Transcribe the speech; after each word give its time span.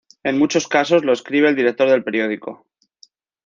En 0.23 0.39
muchos 0.39 0.67
casos, 0.67 1.05
lo 1.05 1.13
escribe 1.13 1.47
el 1.47 1.55
director 1.55 1.87
del 1.87 2.03
periódico. 2.03 2.65